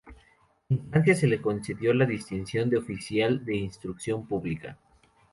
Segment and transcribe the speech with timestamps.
[0.69, 4.75] En Francia se le concedió la distinción de oficial de Instrucción Pública.